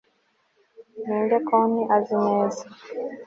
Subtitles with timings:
[1.05, 2.63] Ninde konti azi neza